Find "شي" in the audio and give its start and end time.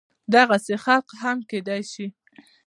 1.91-2.05